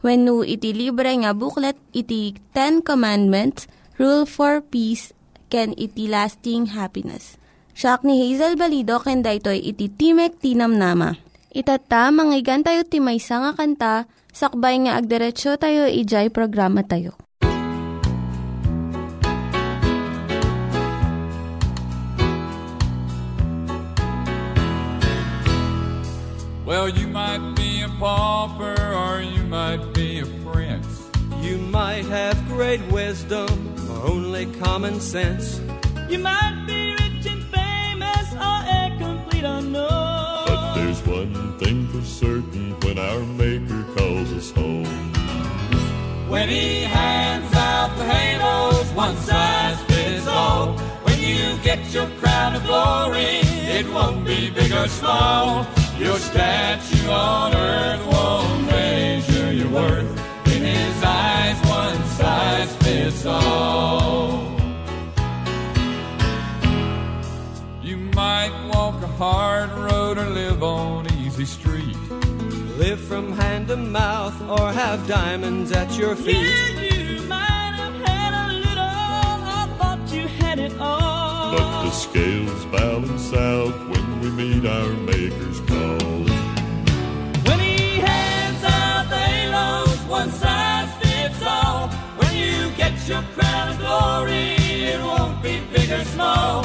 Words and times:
When 0.00 0.24
no 0.24 0.40
iti 0.40 0.72
libre 0.72 1.12
nga 1.12 1.36
booklet, 1.36 1.76
iti 1.92 2.32
Ten 2.56 2.80
Commandments, 2.80 3.68
Rule 4.00 4.24
for 4.24 4.64
Peace, 4.64 5.12
can 5.52 5.76
iti 5.76 6.08
lasting 6.08 6.72
happiness. 6.72 7.36
Siya 7.76 8.00
ni 8.00 8.16
Hazel 8.24 8.56
Balido, 8.56 8.96
ken 9.04 9.20
daytoy 9.20 9.60
iti 9.60 9.92
Timek 9.92 10.40
Tinam 10.40 10.80
Nama. 10.80 11.20
Itata, 11.52 12.08
manggigan 12.08 12.64
tayo 12.64 12.88
timaysa 12.88 13.44
nga 13.44 13.52
kanta, 13.52 13.94
sakbay 14.32 14.88
nga 14.88 14.96
agderetsyo 14.96 15.60
tayo, 15.60 15.84
ijay 15.84 16.32
programa 16.32 16.80
tayo. 16.80 17.20
Well, 26.64 26.88
you 26.88 27.10
might 27.10 27.42
be 27.58 27.82
a 27.82 27.90
pauper 27.98 28.79
have 32.10 32.36
great 32.48 32.82
wisdom 32.90 33.48
or 33.88 34.08
only 34.10 34.44
common 34.58 35.00
sense. 35.00 35.60
You 36.08 36.18
might 36.18 36.64
be 36.66 36.90
rich 36.90 37.24
and 37.32 37.44
famous 37.54 38.26
or 38.34 38.58
a 38.78 38.96
complete 38.98 39.44
unknown. 39.44 40.44
But 40.46 40.74
there's 40.74 41.00
one 41.06 41.56
thing 41.58 41.86
for 41.86 42.04
certain 42.04 42.74
when 42.80 42.98
our 42.98 43.20
Maker 43.20 43.84
calls 43.96 44.32
us 44.32 44.50
home. 44.50 44.86
When 46.28 46.48
he 46.48 46.82
hands 46.82 47.54
out 47.54 47.96
the 47.96 48.04
halos, 48.04 48.90
one 48.92 49.16
size 49.18 49.80
fits 49.84 50.26
all. 50.26 50.76
When 51.04 51.20
you 51.20 51.56
get 51.62 51.78
your 51.94 52.08
crown 52.18 52.56
of 52.56 52.64
glory, 52.64 53.38
it 53.78 53.86
won't 53.94 54.26
be 54.26 54.50
big 54.50 54.72
or 54.72 54.88
small. 54.88 55.64
Your 55.96 56.18
statue 56.18 57.08
on 57.08 57.54
earth 57.54 58.04
won't 58.12 58.66
measure 58.66 59.52
your 59.52 59.68
worth. 59.68 60.19
Size 63.10 63.22
fits 63.22 63.26
all. 63.26 64.56
You 67.82 67.96
might 67.96 68.52
walk 68.72 69.02
a 69.02 69.06
hard 69.06 69.70
road 69.72 70.18
or 70.18 70.30
live 70.30 70.62
on 70.62 71.12
easy 71.14 71.44
street. 71.44 71.96
Live 72.78 73.00
from 73.00 73.32
hand 73.32 73.68
to 73.68 73.76
mouth 73.76 74.40
or 74.48 74.72
have 74.72 75.06
diamonds 75.06 75.72
at 75.72 75.96
your 75.98 76.16
feet. 76.16 76.36
Yeah, 76.36 76.80
you 76.80 77.22
might 77.22 77.74
have 77.82 77.94
had 78.06 78.32
a 78.44 78.52
little 78.52 78.96
or 79.54 79.66
thought 79.78 80.12
you 80.12 80.26
had 80.26 80.58
it 80.58 80.72
all. 80.80 81.52
But 81.52 81.84
the 81.84 81.90
scales 81.90 82.64
balance 82.66 83.32
out 83.32 83.74
when 83.90 84.20
we 84.20 84.30
meet 84.30 84.66
our 84.66 84.88
Maker's 84.88 85.60
call. 85.60 86.09
Your 93.10 93.22
crown 93.34 93.68
of 93.70 93.78
glory, 93.78 94.54
it 94.92 95.00
won't 95.02 95.42
be 95.42 95.60
big 95.72 95.90
or 95.90 96.04
small. 96.14 96.64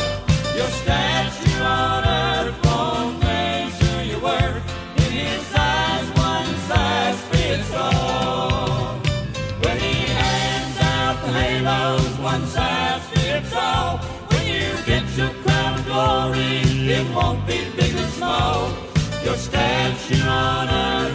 Your 0.56 0.69
statue 0.81 1.63
on 1.63 2.06
earth 2.06 2.56
won't 2.66 3.19
measure 3.19 4.03
your 4.03 4.19
worth. 4.19 4.63
In 5.03 5.11
his 5.23 5.45
eyes, 5.56 6.07
one 6.31 6.51
size 6.69 7.19
fits 7.31 7.72
all. 7.73 9.00
When 9.63 9.78
he 9.79 9.95
hands 10.22 10.78
out 10.81 11.16
the 11.23 11.31
halos, 11.39 12.13
one 12.19 12.45
size 12.45 13.03
fits 13.13 13.53
all. 13.56 13.97
When 14.29 14.45
you 14.45 14.69
get 14.85 15.03
your 15.17 15.33
crown 15.44 15.79
of 15.79 15.85
glory, 15.88 16.62
it 16.97 17.06
won't 17.16 17.41
be 17.47 17.57
big 17.75 17.95
or 17.95 18.07
small. 18.19 18.72
Your 19.23 19.35
statue 19.35 20.22
on 20.27 20.69
earth 20.69 21.14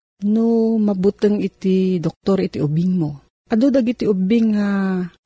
no 0.25 0.77
mabuteng 0.77 1.41
iti 1.41 1.97
doktor 1.97 2.41
iti 2.45 2.61
ubing 2.61 2.93
mo. 2.97 3.21
Ado 3.51 3.67
dagiti 3.67 4.07
ubing 4.07 4.55
nga 4.55 4.69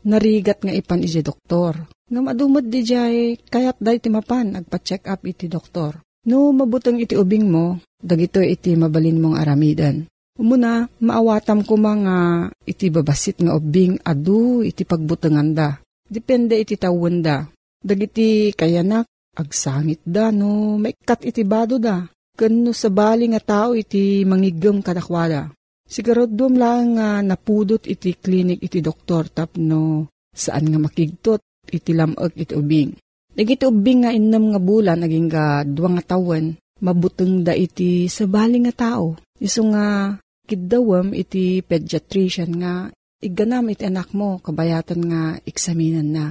narigat 0.02 0.66
nga 0.66 0.74
ipan 0.74 1.06
iti 1.06 1.22
doktor. 1.22 1.86
Nga 2.10 2.22
madumot 2.22 2.66
di 2.66 2.82
jay 2.82 3.38
kayat 3.38 3.78
day 3.78 4.02
ti 4.02 4.10
mapan 4.10 4.58
agpa-check 4.58 5.06
up 5.06 5.22
iti 5.26 5.46
doktor. 5.46 6.02
No 6.26 6.50
mabuteng 6.50 6.98
iti 6.98 7.14
ubing 7.14 7.46
mo, 7.46 7.78
dagito 8.02 8.42
iti 8.42 8.74
mabalin 8.74 9.22
mong 9.22 9.38
aramidan. 9.38 10.10
Umuna, 10.36 10.90
maawatam 11.00 11.64
ko 11.64 11.80
mga 11.80 12.50
iti 12.66 12.90
babasit 12.90 13.40
nga 13.40 13.56
ubing 13.56 14.02
adu 14.04 14.66
iti 14.66 14.84
pagbutengan 14.84 15.50
da. 15.54 15.70
Depende 16.06 16.58
iti 16.58 16.76
tawon 16.76 17.22
da. 17.22 17.46
Dagiti 17.80 18.52
kayanak, 18.58 19.06
agsangit 19.38 20.02
da 20.02 20.34
no, 20.34 20.82
maikat 20.82 21.24
iti 21.30 21.46
bado 21.46 21.78
da. 21.78 22.04
Kano 22.36 22.76
sa 22.76 22.92
bali 22.92 23.32
nga 23.32 23.40
tao 23.40 23.72
iti 23.72 24.28
mangigam 24.28 24.84
kadakwada. 24.84 25.56
Sigarodom 25.88 26.60
lang 26.60 27.00
nga 27.00 27.24
napudot 27.24 27.80
iti 27.88 28.12
klinik 28.20 28.60
iti 28.60 28.84
doktor 28.84 29.32
tapno 29.32 30.12
saan 30.36 30.68
nga 30.68 30.80
makigtot 30.82 31.40
iti 31.72 31.96
lamag 31.96 32.36
iti 32.36 32.52
ubing. 32.52 32.92
Dagiti 33.32 33.64
ubing 33.64 34.04
nga 34.04 34.12
innam 34.12 34.52
nga 34.52 34.60
bulan 34.60 35.00
naging 35.00 35.32
ga 35.32 35.64
duwa 35.64 35.96
nga 35.96 36.16
tawen, 36.16 36.60
mabuteng 36.84 37.48
da 37.48 37.56
iti 37.56 38.12
sabali 38.12 38.60
nga 38.68 38.74
tao. 38.76 39.16
Iso 39.40 39.64
nga 39.72 40.16
kidawam 40.44 41.16
iti 41.16 41.64
pediatrician 41.64 42.52
nga 42.60 42.92
iganam 43.24 43.72
iti 43.72 43.88
anak 43.88 44.12
mo 44.12 44.44
kabayatan 44.44 45.02
nga 45.08 45.22
eksaminan 45.48 46.10
na. 46.12 46.26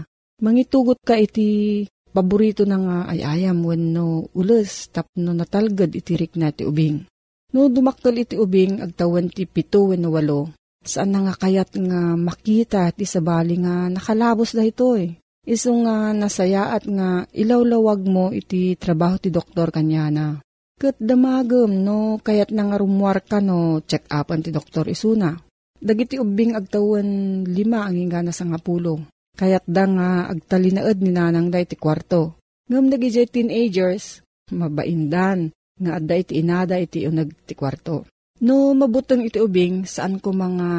Mangitugot 0.44 1.00
ka 1.00 1.16
iti 1.16 1.84
paborito 2.14 2.62
na 2.62 2.78
nga 2.78 2.98
ayayam 3.10 3.66
wenno 3.66 4.30
ules 4.38 4.94
tapno 4.94 5.34
natalgad 5.34 5.90
iti 5.90 6.14
rik 6.14 6.38
na 6.38 6.54
ti 6.54 6.62
ubing. 6.62 7.02
No 7.50 7.66
dumaktal 7.66 8.14
iti 8.14 8.38
ubing 8.38 8.78
agtawan 8.78 9.26
ti 9.26 9.50
pito 9.50 9.90
wenno 9.90 10.14
walo. 10.14 10.54
Saan 10.86 11.10
na 11.10 11.26
nga 11.26 11.34
kayat 11.34 11.74
nga 11.74 12.14
makita 12.14 12.94
ti 12.94 13.02
sabali 13.02 13.58
nga 13.58 13.90
nakalabos 13.90 14.54
da 14.54 14.62
ito 14.62 14.94
eh. 14.94 15.18
Iso 15.44 15.74
nga 15.84 16.14
nasayaat 16.14 16.88
nga 16.88 17.26
ilawlawag 17.34 18.00
mo 18.06 18.32
iti 18.32 18.78
trabaho 18.78 19.18
ti 19.18 19.28
doktor 19.28 19.74
kanya 19.74 20.08
na. 20.08 20.26
Kat 20.74 20.96
damagam 20.98 21.70
no 21.70 22.18
kayat 22.22 22.50
na 22.54 22.70
nga 22.70 22.80
rumwar 22.80 23.22
ka 23.22 23.38
no 23.42 23.82
check 23.84 24.06
upan 24.08 24.40
ti 24.40 24.54
doktor 24.54 24.86
isuna. 24.88 25.36
Dagiti 25.84 26.16
ubing 26.16 26.56
agtawan 26.56 27.42
lima 27.44 27.84
ang 27.84 27.96
ingana 27.98 28.32
sa 28.32 28.48
nga 28.48 28.56
pulo. 28.56 29.04
Kayat 29.34 29.66
da 29.66 29.84
nga 29.90 30.08
agtalinaed 30.30 31.02
ni 31.02 31.10
nanang 31.10 31.50
da 31.50 31.58
iti 31.58 31.74
kwarto. 31.74 32.38
Ngam 32.70 32.86
nagijay 32.86 33.26
teenagers, 33.26 34.22
mabaindan, 34.54 35.50
nga 35.74 35.98
adda 35.98 36.14
iti 36.14 36.38
inada 36.38 36.78
iti 36.78 37.02
unag 37.02 37.34
ti 37.42 37.58
kwarto. 37.58 38.06
No 38.46 38.74
mabutang 38.74 39.26
iti 39.26 39.42
ubing 39.42 39.86
saan 39.86 40.22
ko 40.22 40.30
mga 40.30 40.70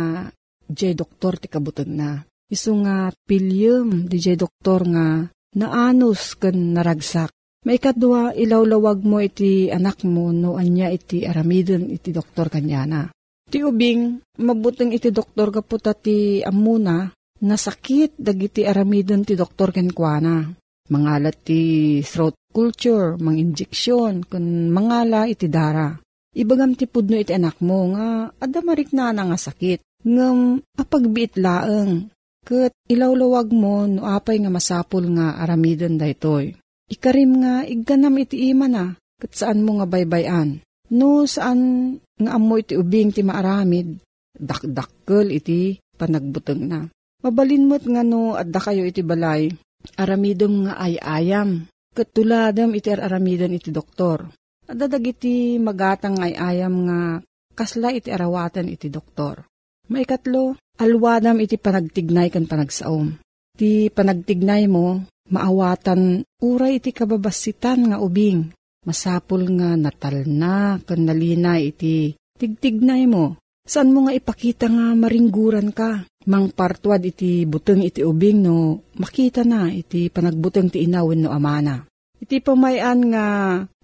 jay 0.71 0.95
doktor 0.95 1.35
ti 1.39 1.47
kabutang 1.51 1.91
na. 1.91 2.23
Isu 2.47 2.71
nga 2.85 3.11
pilyum 3.27 4.07
di 4.07 4.17
jay 4.21 4.37
doktor 4.39 4.87
nga 4.87 5.27
naanos 5.55 6.35
kan 6.39 6.55
naragsak. 6.55 7.31
May 7.65 7.81
kadwa 7.81 8.29
ilawlawag 8.37 9.01
mo 9.01 9.17
iti 9.17 9.73
anak 9.73 10.05
mo 10.05 10.29
no 10.29 10.53
anya 10.55 10.93
iti 10.93 11.25
aramidon 11.25 11.89
iti 11.89 12.13
doktor 12.13 12.53
kanyana. 12.53 13.09
Ti 13.49 13.61
ubing, 13.65 14.21
mabutang 14.41 14.93
iti 14.93 15.09
doktor 15.09 15.49
kaputa 15.49 15.97
ti 15.97 16.45
amuna, 16.45 17.09
nasakit 17.43 18.15
dagiti 18.15 18.63
aramidon 18.63 19.27
ti 19.27 19.33
doktor 19.35 19.75
kenkwana. 19.75 20.45
Mangalat 20.85 21.41
ti 21.41 21.97
throat 22.05 22.37
culture, 22.53 23.17
mang 23.17 23.41
injeksyon, 23.41 24.29
kun 24.29 24.69
mangala 24.69 25.25
iti 25.25 25.49
dara. 25.49 25.91
Ibagam 26.35 26.77
ti 26.77 26.85
pudno 26.85 27.17
iti 27.17 27.33
anak 27.33 27.57
mo 27.65 27.89
nga 27.95 28.29
adamarik 28.37 28.93
na 28.93 29.09
nga 29.11 29.37
sakit. 29.39 29.81
Ngam 30.05 30.61
apagbiit 30.77 31.41
laeng, 31.41 32.13
Kat 32.45 32.77
ilawlawag 32.85 33.49
mo 33.49 33.89
no 33.89 34.05
apay 34.05 34.37
nga 34.37 34.53
masapul 34.53 35.09
nga 35.17 35.41
aramidon 35.41 35.97
daytoy. 35.97 36.53
Ikarim 36.85 37.41
nga 37.41 37.65
igganam 37.65 38.21
iti 38.21 38.53
ima 38.53 38.69
na, 38.69 38.93
kat 39.17 39.33
saan 39.33 39.65
mo 39.65 39.81
nga 39.81 39.89
baybayan. 39.89 40.61
No 40.93 41.25
saan 41.25 41.97
nga 42.21 42.37
amo 42.37 42.61
iti 42.61 42.77
ubing 42.77 43.09
ti 43.09 43.25
maaramid, 43.25 43.97
dakdakkel 44.37 45.33
iti 45.33 45.81
panagbuteng 45.97 46.69
na. 46.69 46.85
Mabalin 47.25 47.65
mo't 47.65 47.81
nga 47.89 48.05
no 48.05 48.37
adda 48.37 48.61
kayo 48.61 48.85
iti 48.85 49.01
balay, 49.01 49.49
aramidom 49.97 50.69
nga 50.69 50.77
ay 50.77 51.01
ayam, 51.01 51.65
kat 51.97 52.13
tuladam 52.13 52.69
iti 52.77 52.93
aramidon 52.93 53.57
iti 53.57 53.73
doktor. 53.73 54.29
Adadag 54.69 55.01
iti 55.01 55.57
magatang 55.57 56.21
ay 56.21 56.37
ayam 56.37 56.85
nga 56.85 57.25
kasla 57.57 57.89
iti 57.97 58.13
arawatan 58.13 58.69
iti 58.69 58.93
doktor. 58.93 59.41
Maikatlo, 59.89 60.53
alwadam 60.77 61.41
iti 61.41 61.57
panagtignay 61.57 62.29
kan 62.29 62.45
panagsaom. 62.45 63.17
Ti 63.57 63.89
panagtignay 63.89 64.69
mo, 64.69 65.01
maawatan 65.33 66.21
uray 66.45 66.77
iti 66.77 66.93
kababasitan 66.93 67.89
nga 67.89 67.97
ubing. 68.05 68.53
Masapul 68.85 69.49
nga 69.57 69.73
natalna 69.73 70.77
kan 70.85 71.01
nalinay 71.09 71.73
iti 71.73 72.13
tigtignay 72.37 73.09
mo. 73.09 73.41
Saan 73.65 73.89
mo 73.97 74.05
nga 74.05 74.13
ipakita 74.13 74.69
nga 74.69 74.93
maringguran 74.93 75.73
ka? 75.73 76.05
Mang 76.25 76.49
partwad 76.49 77.05
iti 77.05 77.45
buteng 77.45 77.85
iti 77.85 78.01
ubing 78.01 78.41
no 78.41 78.81
makita 78.97 79.45
na 79.45 79.69
iti 79.69 80.09
panagbuteng 80.09 80.73
ti 80.73 80.81
inawin 80.81 81.25
no 81.25 81.29
amana. 81.29 81.85
Iti 82.17 82.41
pamayan 82.41 83.13
nga 83.13 83.25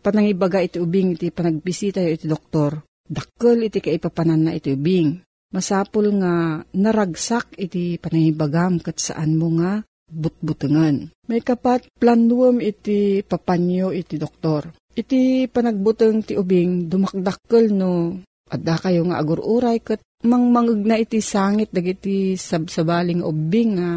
panangibaga 0.01 0.57
iti 0.57 0.81
ubing 0.81 1.13
iti 1.13 1.29
panagbisita 1.29 2.01
iti 2.01 2.25
doktor. 2.25 2.81
Dakkel 3.05 3.69
iti 3.69 3.77
kaipapanan 3.77 4.49
na 4.49 4.51
iti 4.57 4.73
ubing 4.73 5.21
masapul 5.53 6.09
nga 6.17 6.63
naragsak 6.73 7.53
iti 7.59 7.99
panahibagam 8.01 8.81
kat 8.81 8.97
saan 8.97 9.37
mo 9.37 9.51
nga 9.61 9.85
butbutengan. 10.09 11.13
May 11.29 11.45
kapat 11.45 11.87
planuam 11.95 12.57
iti 12.57 13.21
papanyo 13.21 13.93
iti 13.93 14.17
doktor. 14.17 14.73
Iti 14.91 15.45
panagbuteng 15.47 16.25
ti 16.25 16.35
ubing 16.35 16.89
dumakdakkel 16.89 17.71
no 17.71 18.19
adda 18.51 18.75
kayo 18.81 19.07
nga 19.07 19.21
agururay 19.21 19.79
kat 19.79 20.03
mangmangag 20.25 20.81
na 20.85 20.95
iti 20.97 21.19
sangit 21.21 21.69
dagiti 21.73 22.37
sabsabaling 22.37 23.21
ubing 23.25 23.77
nga 23.77 23.91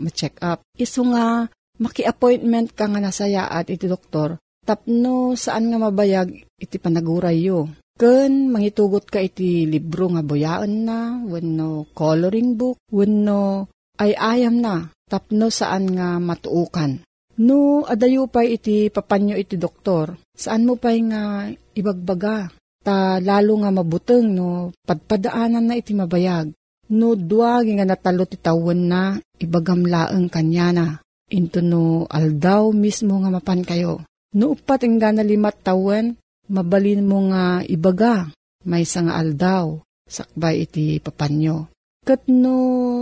ma-check 0.00 0.38
up. 0.42 0.62
Isu 0.76 1.12
nga 1.14 1.46
maki-appointment 1.82 2.72
ka 2.72 2.88
nga 2.88 3.00
nasayaat 3.00 3.68
iti 3.68 3.86
doktor 3.86 4.40
tapno 4.66 5.38
saan 5.38 5.70
nga 5.70 5.78
mabayag 5.78 6.28
iti 6.58 6.76
panaguray 6.82 7.46
yo. 7.46 7.70
Ken 7.96 8.52
mangitugot 8.52 9.08
ka 9.08 9.22
iti 9.22 9.64
libro 9.64 10.12
nga 10.12 10.20
boyaan 10.20 10.84
na, 10.84 11.16
wenno 11.24 11.88
coloring 11.96 12.58
book, 12.58 12.76
wenno 12.92 13.72
ay 13.96 14.12
ayam 14.12 14.60
na, 14.60 14.92
tapno 15.08 15.48
saan 15.48 15.96
nga 15.96 16.20
matuukan. 16.20 17.00
No, 17.40 17.88
adayo 17.88 18.28
pa 18.28 18.44
iti 18.44 18.92
papanyo 18.92 19.32
iti 19.40 19.56
doktor, 19.56 20.12
saan 20.36 20.68
mo 20.68 20.76
pa 20.76 20.92
nga 20.92 21.48
ibagbaga, 21.72 22.52
ta 22.86 23.18
lalo 23.18 23.58
nga 23.58 23.74
mabuteng 23.74 24.30
no, 24.30 24.70
padpadaanan 24.86 25.66
na 25.66 25.74
iti 25.74 25.90
mabayag. 25.90 26.54
No, 26.86 27.18
duwag 27.18 27.66
nga 27.66 27.82
natalo 27.82 28.22
ti 28.30 28.38
tawen 28.38 28.86
na, 28.86 29.18
ibagamlaeng 29.42 30.30
kanya 30.30 30.70
na. 30.70 30.86
Into 31.26 31.58
no, 31.58 32.06
aldaw 32.06 32.70
mismo 32.70 33.18
nga 33.18 33.34
mapan 33.34 33.66
kayo. 33.66 34.06
No, 34.38 34.54
upat 34.54 34.86
nga 34.86 35.10
na 35.10 35.26
limat 35.26 35.58
tawen, 35.66 36.14
mabalin 36.46 37.02
mo 37.02 37.26
nga 37.34 37.66
ibaga, 37.66 38.30
may 38.62 38.86
nga 38.86 39.18
aldaw, 39.18 39.82
sakbay 40.06 40.62
iti 40.62 41.02
papanyo. 41.02 41.66
Kat 42.06 42.22
no 42.30 42.54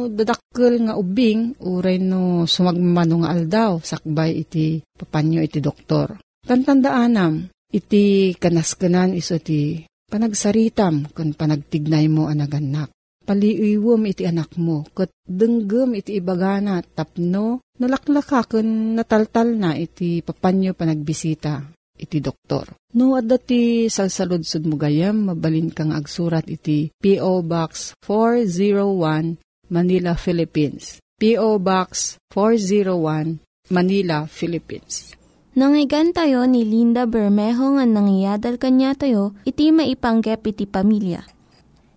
dadakkel 0.08 0.88
nga 0.88 0.96
ubing, 0.96 1.60
uray 1.60 2.00
no 2.00 2.48
sumagmano 2.48 3.20
nga 3.20 3.36
aldaw, 3.36 3.84
sakbay 3.84 4.32
iti 4.40 4.80
papanyo 4.96 5.44
iti 5.44 5.60
doktor. 5.60 6.16
Tantandaanam, 6.40 7.52
iti 7.74 8.30
kanaskanan 8.38 9.18
iso 9.18 9.42
ti 9.42 9.82
panagsaritam 10.06 11.10
kan 11.10 11.34
panagtignay 11.34 12.06
mo 12.06 12.30
anaganak. 12.30 12.94
Paliiwom 13.24 14.04
iti 14.04 14.28
anak 14.28 14.60
mo, 14.60 14.84
kat 14.92 15.08
denggem 15.24 15.96
iti 15.96 16.20
ibagana 16.20 16.84
tapno, 16.84 17.64
nalaklaka 17.80 18.44
kan 18.44 18.94
nataltal 18.94 19.56
na 19.56 19.72
iti 19.74 20.20
papanyo 20.20 20.76
panagbisita 20.76 21.74
iti 21.96 22.20
doktor. 22.20 22.76
No, 22.94 23.16
at 23.16 23.24
dati 23.24 23.88
salsaludsud 23.88 24.68
mo 24.68 24.76
gayam, 24.76 25.32
mabalin 25.32 25.72
kang 25.72 25.96
agsurat 25.96 26.44
iti 26.46 26.92
P.O. 27.00 27.42
Box 27.42 27.96
401, 28.04 29.40
Manila, 29.72 30.12
Philippines. 30.20 31.00
P.O. 31.16 31.62
Box 31.62 32.20
401, 32.28 33.40
Manila, 33.72 34.28
Philippines. 34.28 35.16
Nangyigan 35.54 36.10
tayo 36.10 36.50
ni 36.50 36.66
Linda 36.66 37.06
Bermejo 37.06 37.78
nga 37.78 37.86
nangyadal 37.86 38.58
kanya 38.58 38.90
tayo, 38.98 39.38
iti 39.46 39.70
maipanggep 39.70 40.42
iti 40.50 40.66
pamilya. 40.66 41.22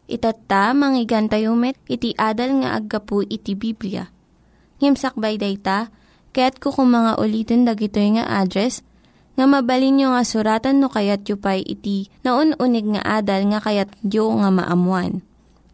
Itatta, 0.05 0.77
manggigan 0.77 1.25
tayo 1.25 1.57
met, 1.57 1.73
iti 1.89 2.13
adal 2.21 2.61
nga 2.61 2.77
aggapu 2.77 3.25
iti 3.25 3.57
Biblia. 3.57 4.13
Ngimsakbay 4.77 5.41
day 5.41 5.57
ta, 5.57 5.89
kaya't 6.37 6.61
kukum 6.61 6.85
mga 6.85 7.17
ulitin 7.17 7.65
dagito 7.65 7.97
nga 7.97 8.29
address 8.29 8.85
nga 9.33 9.49
mabalin 9.49 10.05
nga 10.05 10.21
suratan 10.21 10.77
no 10.77 10.89
kayat 10.93 11.25
yu 11.25 11.37
iti 11.65 12.13
na 12.21 12.37
unig 12.37 12.85
nga 12.93 13.21
adal 13.21 13.41
nga 13.49 13.59
kayat 13.61 13.89
yu 14.05 14.25
nga 14.37 14.53
maamuan. 14.53 15.25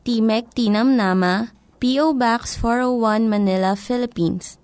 Timek 0.07 0.51
Tinam 0.55 0.95
Nama, 0.95 1.51
P.O. 1.83 2.15
Box 2.15 2.59
401 2.59 3.27
Manila, 3.27 3.75
Philippines. 3.75 4.55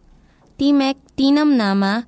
Timek 0.56 1.00
Tinam 1.20 1.56
Nama, 1.56 2.08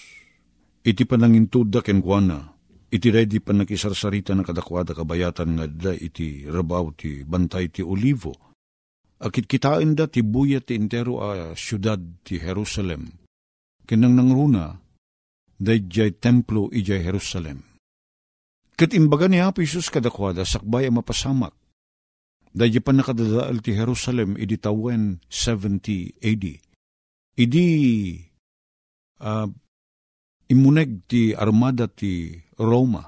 iti 0.81 1.03
panangintud 1.05 1.69
da 1.69 1.81
kenkwana, 1.85 2.57
iti 2.89 3.07
ready 3.13 3.39
pa 3.39 3.53
nakisarsarita 3.53 4.33
na 4.33 4.43
kadakwada 4.43 4.97
kabayatan 4.97 5.49
nga 5.57 5.65
da 5.69 5.93
iti 5.93 6.45
rabaw 6.49 6.91
ti 6.97 7.21
bantay 7.21 7.69
ti 7.69 7.85
olivo. 7.85 8.33
Akit 9.21 9.45
kitain 9.45 9.93
da 9.93 10.09
ti 10.09 10.25
buya 10.25 10.59
ti 10.65 10.73
intero 10.73 11.21
a 11.21 11.53
syudad 11.53 12.01
ti 12.25 12.41
Jerusalem. 12.41 13.05
Kinang 13.85 14.17
nangruna, 14.17 14.81
dayjay 15.61 16.17
templo 16.17 16.73
ijay 16.73 17.05
Jerusalem. 17.05 17.61
Kat 18.73 18.97
imbaga 18.97 19.29
ni 19.29 19.37
Apo 19.37 19.61
Isus 19.61 19.93
kadakwada 19.93 20.41
sakbay 20.41 20.89
ang 20.89 20.97
mapasamak. 20.97 21.53
Dayjay 22.49 22.81
pa 22.81 22.97
nakadadaal 22.97 23.61
ti 23.61 23.77
Jerusalem 23.77 24.41
idi 24.41 24.57
tawen 24.57 25.21
70 25.29 26.17
AD. 26.17 26.45
Idi 27.37 27.67
uh, 29.21 29.47
imuneg 30.51 31.07
ti 31.07 31.31
armada 31.31 31.87
ti 31.87 32.35
Roma 32.59 33.07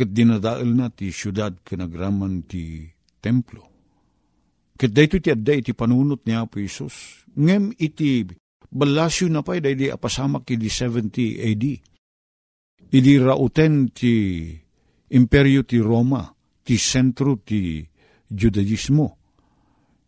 kat 0.00 0.16
dinadaal 0.16 0.64
na 0.72 0.88
ti 0.88 1.12
syudad 1.12 1.60
kanagraman 1.60 2.48
ti 2.48 2.88
templo. 3.20 3.68
Kat 4.80 4.88
dayto 4.96 5.20
ti 5.20 5.28
adda 5.28 5.52
iti 5.52 5.76
panunot 5.76 6.24
ni 6.24 6.32
Apo 6.32 6.56
Isus. 6.56 7.28
Ngem 7.36 7.76
iti 7.76 8.24
balasyo 8.72 9.28
na 9.28 9.44
pa'y 9.44 9.60
di 9.60 9.92
apasamak 9.92 10.48
idi 10.48 10.72
70 10.72 11.36
AD. 11.36 11.64
Idi 12.90 13.12
rauten 13.20 13.92
ti 13.92 14.48
imperyo 15.12 15.68
ti 15.68 15.76
Roma, 15.84 16.24
ti 16.64 16.80
sentro 16.80 17.36
ti 17.44 17.84
Judaismo. 18.24 19.20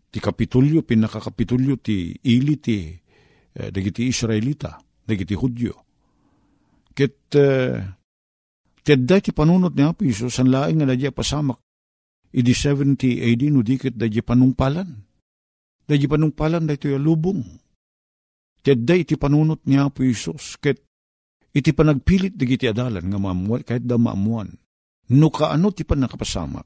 Ti 0.09 0.19
kapitulyo, 0.21 0.81
pinakakapitulyo 0.88 1.76
ti 1.85 2.17
ili 2.33 2.57
ti 2.57 2.97
eh, 3.52 3.69
dagiti 3.69 4.09
Israelita, 4.09 4.81
dagiti 5.05 5.37
Hudyo. 5.37 5.82
Ket 6.93 7.33
eh, 7.37 7.81
tedda 8.85 9.17
ti 9.21 9.33
panunot 9.33 9.73
ni 9.73 9.83
Apo 9.85 10.05
Isos, 10.05 10.37
ang 10.41 10.53
laing 10.53 10.85
nga 10.85 10.89
nadya 10.93 11.11
pasamak, 11.13 11.59
idi 12.33 12.53
70 12.53 13.21
AD 13.21 13.43
no 13.49 13.65
dikit 13.65 13.97
dadya 13.97 14.21
panungpalan. 14.21 14.89
Dadya 15.89 16.09
panungpalan 16.09 16.69
da 16.69 16.79
ito 16.79 16.87
lubong 16.95 17.63
Tiyadda 18.63 18.95
iti 18.95 19.19
panunot 19.19 19.67
niya 19.67 19.91
po 19.91 20.07
Isos, 20.07 20.55
ket 20.63 20.79
iti 21.51 21.75
panagpilit 21.75 22.39
digiti 22.39 22.71
adalan 22.71 23.11
nga 23.11 23.19
maamuan, 23.19 23.67
kahit 23.67 23.83
da 23.83 23.99
maamuan. 23.99 24.55
No 25.13 25.29
kaano 25.35 25.75
ti 25.75 25.83
panakapasamak. 25.83 26.65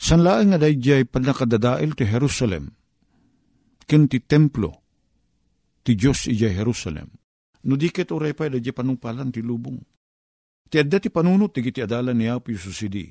San 0.00 0.24
laeng 0.24 0.56
nga 0.56 0.58
dayjay 0.60 1.04
panakadadail 1.04 1.92
ti 1.92 2.08
Jerusalem, 2.08 2.72
ken 3.84 4.08
ti 4.08 4.24
templo, 4.24 4.72
ti 5.84 5.92
Diyos 5.92 6.32
ijay 6.32 6.56
Jerusalem. 6.56 7.12
No 7.66 7.74
di 7.74 7.90
ket 7.90 8.14
uray 8.14 8.30
pa 8.30 8.46
dayjay 8.46 8.70
panungpalan 8.70 9.34
ti 9.34 9.42
lubong. 9.42 9.78
Ti 10.70 10.82
adda 10.82 11.02
ti 11.02 11.10
panunot 11.10 11.50
digiti 11.50 11.82
adalan 11.82 12.14
ni 12.14 12.30
Apo 12.30 12.54
Isos 12.54 12.78
idi. 12.82 13.10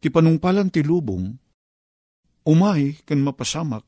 Ti 0.00 0.08
panungpalan 0.12 0.68
ti 0.68 0.84
lubong, 0.84 1.32
umay 2.44 3.00
ken 3.08 3.24
mapasamak, 3.24 3.84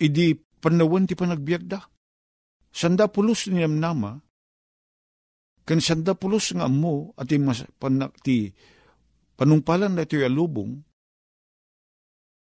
idi 0.00 0.32
panawan 0.36 1.04
ti 1.04 1.12
panagbiagda. 1.12 1.80
Sanda 2.74 3.12
pulos 3.12 3.46
ni 3.52 3.60
nama, 3.68 4.16
kan 5.62 5.78
sanda 5.78 6.16
pulos 6.16 6.50
nga 6.56 6.66
mo 6.66 7.12
at 7.20 7.30
mas, 7.36 7.68
panak, 7.76 8.16
ti 8.24 8.48
panungpalan 9.36 9.92
na 9.92 10.08
ito 10.08 10.16
alubong, 10.18 10.72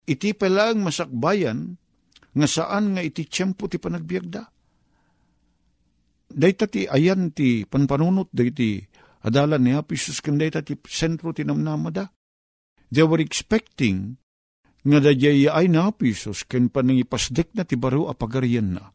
iti 0.08 0.32
palang 0.34 0.82
masakbayan 0.88 1.75
nga 2.34 2.48
saan 2.48 2.96
nga 2.96 3.03
iti 3.03 3.27
tiyempo 3.27 3.68
ti 3.68 3.75
panagbiagda. 3.75 4.52
Dayta 6.34 6.66
ti 6.66 6.90
ayan 6.90 7.30
ti 7.30 7.62
panpanunot 7.70 8.34
dayti 8.34 8.82
adalan 9.22 9.62
ni 9.62 9.72
Apisus 9.78 10.18
kan 10.20 10.42
dayta 10.42 10.66
ti 10.66 10.74
sentro 10.90 11.30
ti 11.30 11.46
namnamada. 11.46 12.10
They 12.90 13.06
were 13.06 13.22
expecting 13.22 14.18
nga 14.84 15.00
dayay 15.00 15.48
ay 15.48 15.72
na 15.72 15.94
pisos 15.96 16.44
ken 16.44 16.68
panangipasdek 16.68 17.56
na 17.56 17.63
ti 17.63 17.80
baro 17.80 18.12
apagarian 18.12 18.75
na. 18.75 18.92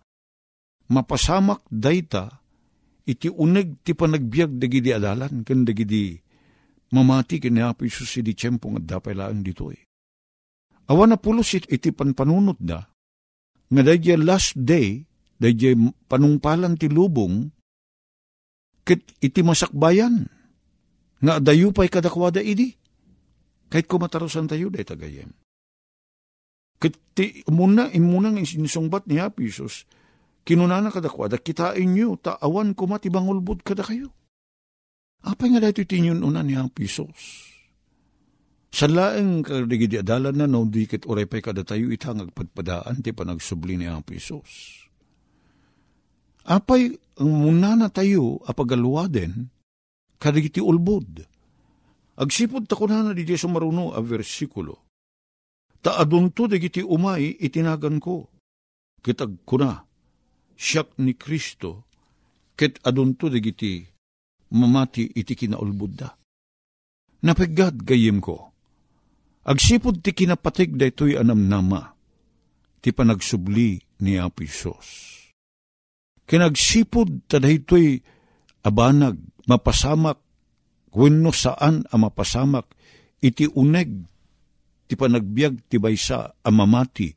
Mapasamak 0.92 1.64
dayta 1.70 2.42
iti 3.08 3.32
uneg 3.32 3.80
ti 3.80 3.96
panagbiag 3.96 4.60
dagidi 4.60 4.92
adalan 4.92 5.46
ken 5.46 5.64
dagidi 5.64 6.18
mamati 6.92 7.40
ken 7.40 7.56
ni 7.56 7.62
Apisos 7.64 8.12
iti 8.20 8.36
tiyempo 8.36 8.68
nga 8.74 8.98
dapay 8.98 9.16
laang 9.16 9.40
dito 9.40 9.72
eh. 9.72 9.80
Awan 10.88 11.12
na 11.12 11.20
pulos 11.20 11.52
it, 11.52 11.68
iti 11.68 11.92
panpanunot 11.92 12.56
da, 12.60 12.80
nga 13.68 13.82
dayay 13.84 14.16
last 14.16 14.56
day, 14.56 15.04
dayay 15.38 15.74
panungpalan 16.10 16.74
ti 16.74 16.90
lubong, 16.90 17.48
ket 18.82 19.02
iti 19.22 19.40
masakbayan, 19.46 20.26
nga 21.18 21.42
dayo 21.42 21.74
pa'y 21.74 21.90
kadakwada 21.90 22.42
idi. 22.42 22.74
Kahit 23.68 23.84
kumatarusan 23.84 24.48
tayo, 24.48 24.72
day 24.72 24.80
tagayem. 24.80 25.28
Kiti, 26.78 27.44
muna, 27.50 27.90
imuna 27.90 28.32
ng 28.32 28.46
sinusungbat 28.46 29.10
ni 29.10 29.20
Apisos, 29.20 29.84
kinunana 30.46 30.88
kada 30.88 31.10
kwa, 31.10 31.28
kitain 31.28 31.90
nyo, 31.90 32.16
taawan 32.16 32.72
ko 32.72 32.88
matibangulbud 32.88 33.60
kada 33.66 33.84
kayo. 33.84 34.14
Apa 35.26 35.50
nga 35.50 35.60
dito 35.60 35.84
tinyon 35.84 36.24
una 36.24 36.40
ni 36.40 36.56
Apisos? 36.56 37.44
Sa 38.72 38.86
laeng 38.88 39.44
kadigidi 39.44 40.00
adalan 40.00 40.38
na 40.38 40.46
no, 40.48 40.64
dikit 40.64 41.04
oray 41.04 41.28
pa'y 41.28 41.44
kada 41.44 41.66
tayo 41.66 41.92
itang 41.92 42.24
agpadpadaan, 42.24 43.04
ti 43.04 43.12
panagsubli 43.12 43.76
ni 43.76 43.90
Apisos. 43.90 44.87
Apay, 46.48 46.96
ang 47.20 47.28
muna 47.28 47.76
na 47.76 47.92
tayo, 47.92 48.40
apagaluwaden, 48.48 49.52
kadigiti 50.16 50.64
ulbud. 50.64 51.20
Agsipod 52.16 52.64
ta 52.64 52.74
ko 52.74 52.88
na 52.88 53.04
na 53.04 53.12
di 53.12 53.22
sumaruno 53.36 53.94
a 53.94 54.00
versikulo 54.02 54.88
Ta 55.78 55.94
adunto 55.94 56.50
dagiti 56.50 56.82
umay 56.82 57.38
itinagan 57.38 58.02
ko. 58.02 58.26
Kitag 58.98 59.46
kuna, 59.46 59.78
siyak 60.58 60.98
ni 60.98 61.14
Kristo, 61.14 61.86
ket 62.58 62.82
adunto 62.82 63.30
dagiti 63.30 63.86
mamati 64.58 65.06
iti 65.14 65.38
kinaulbud 65.38 65.92
da. 65.94 66.10
Napagad 67.22 67.86
gayim 67.86 68.18
ko. 68.18 68.50
Agsipod 69.46 70.02
ti 70.02 70.10
kinapatig 70.10 70.74
da 70.74 70.90
ito'y 70.90 71.14
anam 71.14 71.46
nama, 71.46 71.94
ti 72.82 72.90
panagsubli 72.90 73.78
ni 74.02 74.18
Apisos. 74.18 75.17
Kinagsipod 76.28 77.24
ta 77.24 77.40
ito'y 77.40 78.04
abanag, 78.68 79.16
mapasamak, 79.48 80.20
wenno 80.92 81.32
saan 81.32 81.88
ang 81.88 82.00
mapasamak, 82.04 82.68
iti 83.24 83.48
uneg 83.48 83.88
ti 84.84 84.92
panagbiag 84.92 85.72
ti 85.72 85.80
baysa 85.80 86.36
amamati. 86.44 87.08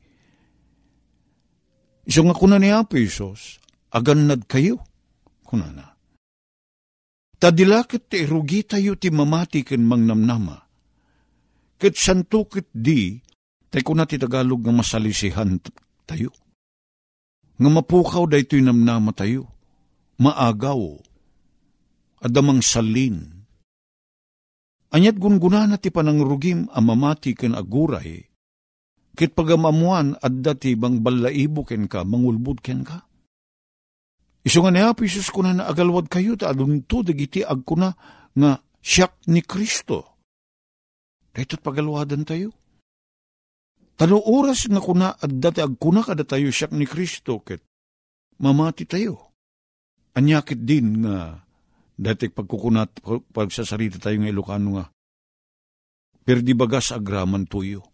Iso 2.08 2.20
nga 2.24 2.34
kuna 2.34 2.56
ni 2.56 2.72
Apo 2.72 2.96
Isos, 2.96 3.60
agannad 3.92 4.48
kayo, 4.48 4.80
kuna 5.44 5.68
na. 5.70 5.86
Tadilakit 7.36 8.08
ti 8.08 8.24
irugi 8.24 8.64
tayo 8.64 8.96
ti 8.96 9.12
mamati 9.12 9.60
ken 9.60 9.84
mangnamnama. 9.84 10.56
Ket 11.78 11.94
santo 11.98 12.46
ket 12.46 12.70
di, 12.70 13.18
tay 13.68 13.82
kuna 13.84 14.06
ti 14.06 14.16
Tagalog 14.16 14.62
nga 14.62 14.72
masalisihan 14.72 15.58
tayo. 16.06 16.30
Nga 17.60 17.68
mapukaw 17.68 18.24
da 18.28 18.40
ito'y 18.40 18.64
namnama 18.64 19.12
tayo, 19.12 19.48
maagaw, 20.20 21.00
adamang 22.24 22.64
salin, 22.64 23.42
Anyat 24.92 25.16
gunguna 25.16 25.64
na 25.64 25.80
ti 25.80 25.88
panangrugim 25.88 26.68
amamati 26.68 27.32
ken 27.32 27.56
aguray, 27.56 28.28
kit 29.16 29.32
pagamamuan 29.32 30.20
at 30.20 30.36
dati 30.44 30.76
bang 30.76 31.00
balaibo 31.00 31.64
ken 31.64 31.88
ka, 31.88 32.04
mangulbud 32.04 32.60
ken 32.60 32.84
ka. 32.84 33.00
Iso 34.44 34.60
nga 34.60 34.68
niya, 34.68 34.92
Isus 34.92 35.32
ko 35.32 35.40
na 35.40 35.56
naagalwad 35.56 36.12
kayo, 36.12 36.36
ta 36.36 36.52
adun 36.52 36.84
to, 36.84 37.00
dagiti 37.00 37.40
ag 37.40 37.64
ko 37.64 37.80
na, 37.80 37.88
nga 38.36 38.60
siyak 38.84 39.16
ni 39.32 39.40
Kristo. 39.40 40.20
Dahito't 41.32 41.64
pagalwadan 41.64 42.28
tayo. 42.28 42.52
Tano 43.96 44.18
oras 44.18 44.66
nga 44.66 44.80
kuna 44.82 45.14
at 45.14 45.30
dati 45.30 45.60
ag 45.62 45.76
kuna 45.78 46.02
kada 46.02 46.24
tayo 46.26 46.48
siyak 46.48 46.72
ni 46.74 46.88
Kristo, 46.88 47.44
ket 47.44 47.62
mamati 48.42 48.88
tayo. 48.88 49.30
Anyakit 50.12 50.64
din 50.64 51.06
nga 51.06 51.40
dati 51.96 52.28
pagkukunat, 52.28 53.04
pagsasarita 53.30 54.02
tayo 54.02 54.16
ng 54.18 54.28
Ilocano 54.28 54.68
nga, 54.76 54.86
perdi 56.24 56.52
bagas 56.52 56.92
agraman 56.92 57.46
tuyo. 57.46 57.84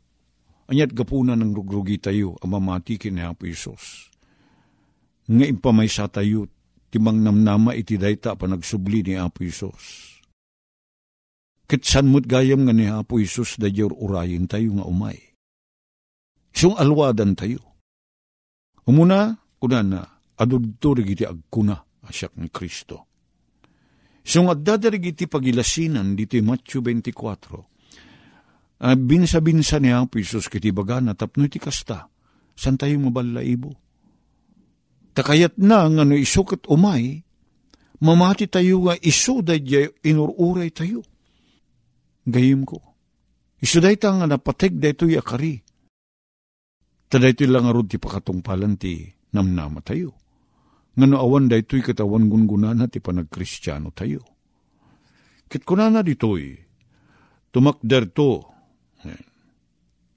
Anyat 0.69 0.93
gapuna 0.93 1.33
ng 1.33 1.53
rugrugi 1.53 1.97
tayo, 1.97 2.37
ang 2.41 2.51
mamati 2.57 3.01
kinayapo 3.01 3.49
Isos 3.49 4.09
nga 5.29 5.45
impamay 5.45 5.93
sa 5.93 6.09
tayo, 6.09 6.49
timang 6.89 7.21
namnama 7.21 7.77
iti 7.77 8.01
dayta 8.01 8.33
pa 8.33 8.49
nagsubli 8.49 9.05
ni 9.05 9.15
Apo 9.21 9.45
Isos. 9.45 10.17
Kitsan 11.69 12.09
mo't 12.09 12.25
gayam 12.25 12.65
nga 12.65 12.73
ni 12.73 12.89
Apo 12.89 13.21
Isos 13.21 13.61
da 13.61 13.69
urayin 13.69 14.49
tayo 14.49 14.73
nga 14.81 14.89
umay. 14.89 15.21
Siyong 16.53 16.77
alwadan 16.77 17.37
tayo. 17.37 17.61
Umuna, 18.89 19.37
kuna 19.61 19.81
na, 19.85 20.01
adudto 20.39 20.97
rigiti 20.97 21.29
agkuna, 21.29 21.77
asyak 22.09 22.37
ni 22.41 22.49
Kristo. 22.49 23.09
Siyong 24.29 24.53
addadarigi 24.53 25.17
iti 25.17 25.25
pagilasinan 25.25 26.13
dito 26.13 26.37
Matthew 26.45 26.85
24. 26.85 27.65
Uh, 28.79 28.95
binsa-binsa 28.95 29.83
ni 29.83 29.91
Apo 29.91 30.23
Isos 30.23 30.47
kiti 30.47 30.71
baga 30.71 31.01
na 31.01 31.17
tapno 31.17 31.49
iti 31.49 31.57
kasta. 31.57 32.07
San 32.53 32.77
tayo 32.77 33.01
mabala 33.01 33.41
ibo? 33.41 33.75
Takayat 35.17 35.59
na 35.59 35.89
nga 35.89 36.05
no 36.07 36.15
isukot 36.15 36.69
umay, 36.71 37.25
mamati 37.99 38.47
tayo 38.47 38.87
nga 38.87 38.95
iso 39.01 39.43
dadya 39.43 39.91
inururay 40.07 40.71
tayo. 40.71 41.03
Gayim 42.29 42.63
ko. 42.69 42.79
Iso 43.59 43.83
day 43.83 43.99
ta 43.99 44.15
nga 44.15 44.31
napateg 44.31 44.79
da 44.79 44.95
ito'y 44.95 45.19
akari. 45.19 45.59
Taday 47.09 47.33
ito 47.33 47.49
lang 47.49 47.65
arod 47.65 47.89
ti 47.89 47.97
pakatungpalan 47.97 48.77
ti 48.77 49.09
namnama 49.33 49.81
tayo. 49.81 50.13
Nga 50.99 51.17
awan 51.17 51.49
da 51.49 51.57
ito'y 51.57 51.81
katawan 51.81 52.29
gungunan 52.29 52.85
ti 52.91 53.01
panagkristyano 53.01 53.95
tayo. 53.97 54.21
Kit 55.49 55.65
kunana 55.65 56.05
dito'y, 56.05 56.53
tumakder 57.49 58.13
to, 58.13 58.45
eh, 59.09 59.25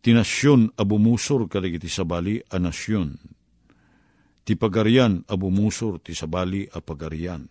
tinasyon 0.03 0.75
abumusor 0.75 1.47
kaligiti 1.47 1.87
sabali 1.87 2.41
a 2.41 2.57
nasyon 2.57 3.15
ti 4.41 4.57
pagarian 4.57 5.21
a 5.29 5.37
bumusor 5.37 6.01
ti 6.01 6.17
sabali 6.17 6.65
a 6.65 6.81
pagarian. 6.81 7.45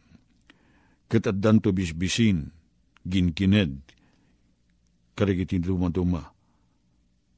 Ket 1.07 1.31
addan 1.31 1.63
to 1.63 1.73
bisbisin, 1.73 2.51
ginkined, 3.07 3.83
karigiti 5.15 5.63
dumaduma, 5.63 6.23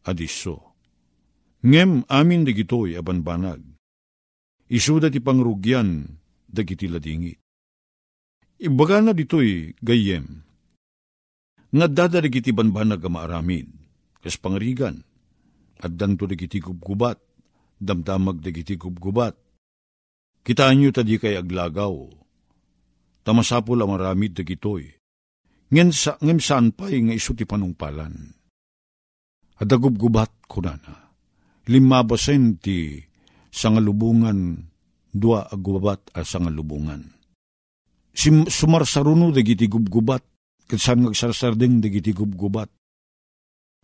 adiso. 0.09 0.72
Ngem 1.63 2.03
amin 2.11 2.43
dagitoy 2.43 2.99
abanbanag, 2.99 3.63
isuda 4.67 5.07
ti 5.07 5.23
pangrugyan 5.23 6.19
dagiti 6.51 6.91
ladingit. 6.91 7.39
Ibaga 8.59 8.99
na 8.99 9.15
ditoy 9.15 9.71
gayem, 9.79 10.43
nga 11.73 11.87
dadarigiti 11.87 12.51
banbanag 12.51 13.07
a 13.07 13.11
maaramid, 13.11 13.71
kas 14.19 14.37
pangarigan, 14.43 15.07
at 15.79 15.95
danto 15.95 16.27
dagiti 16.27 16.59
gubgubat, 16.59 17.19
damdamag 17.79 18.39
dagiti 18.39 18.79
gubgubat. 18.79 19.35
Kitaan 20.43 20.83
nyo 20.83 20.91
tadi 20.91 21.19
kay 21.19 21.39
aglagaw. 21.39 21.95
Tamasapol 23.23 23.79
ang 23.79 23.95
maramid 23.95 24.35
dagitoy. 24.35 24.91
Ngem 25.71 25.95
sa 25.95 26.19
ngem 26.19 26.43
saan 26.43 26.75
pa'y 26.75 26.99
nga 27.07 27.15
iso 27.15 27.33
ti 27.39 27.47
panungpalan. 27.47 28.35
Adagubgubat 29.63 30.51
ko 30.51 30.59
na 30.59 30.75
na. 30.75 31.02
Limabasen 31.71 32.59
ti 32.59 32.99
sangalubungan 33.53 34.59
dua 35.13 35.47
agwabat 35.47 36.11
a 36.17 36.27
sangalubungan. 36.27 37.05
Sim, 38.13 38.49
sumarsaruno 38.51 39.31
dagiti 39.31 39.71
gubgubat 39.71 40.25
ket 40.67 40.81
saan 40.81 41.07
ngagsarsardeng 41.07 41.79
dagiti 41.79 42.11
gubgubat. 42.11 42.69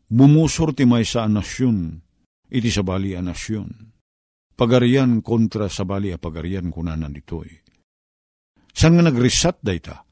Bumusor 0.09 0.73
ti 0.73 0.89
may 0.89 1.05
sa 1.05 1.29
nasyon 1.29 2.01
iti 2.49 2.73
sabali 2.73 3.13
a 3.13 3.21
nasyon. 3.21 3.69
Pagarian 4.59 5.23
kontra 5.23 5.71
sabali 5.71 6.11
a 6.11 6.19
pagarian 6.19 6.73
kunanan 6.73 7.15
ditoy. 7.15 7.47
San 8.75 8.99
nga 8.99 9.07
nagresat 9.07 9.63
dayta? 9.63 10.03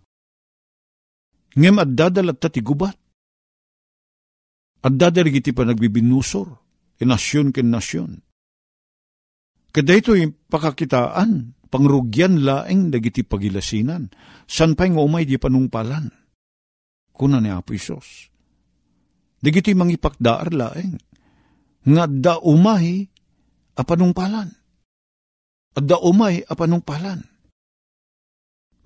Ngem 1.56 1.76
at 1.82 1.90
dadalat 1.90 2.38
ta 2.38 2.52
ti 2.52 2.60
gubat. 2.62 2.94
At 4.86 4.94
dadalig 4.94 5.42
iti 5.42 5.50
pa 5.50 5.66
nagbibinusor, 5.66 6.65
e 6.96 7.04
nasyon 7.04 7.52
ken 7.52 7.68
nasyon. 7.68 8.20
Kada 9.72 9.92
ito'y 9.92 10.32
pakakitaan, 10.48 11.52
pangrugyan 11.68 12.40
laeng 12.40 12.88
dagiti 12.88 13.20
pagilasinan, 13.20 14.08
san 14.48 14.72
pa'y 14.72 14.96
nga 14.96 15.04
umay 15.04 15.28
di 15.28 15.36
panungpalan. 15.36 16.08
Kuna 17.12 17.40
ni 17.40 17.52
Apo 17.52 17.76
Isos. 17.76 18.32
Dagiti 19.36 19.76
mangipakdaar 19.76 20.48
laeng, 20.52 20.96
nga 21.86 22.04
da 22.08 22.40
umay 22.40 23.04
apanong 23.76 24.16
palan. 24.16 24.48
At 25.76 25.84
da 25.84 26.00
umay 26.00 26.40
apanong 26.40 26.80
palan. 26.80 27.20